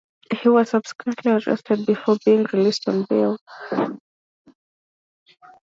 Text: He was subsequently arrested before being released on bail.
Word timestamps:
He 0.41 0.49
was 0.49 0.71
subsequently 0.71 1.31
arrested 1.31 1.85
before 1.85 2.17
being 2.25 2.47
released 2.51 2.89
on 2.89 3.03
bail. 3.03 3.37